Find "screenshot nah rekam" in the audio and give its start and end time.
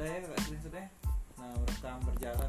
0.48-2.00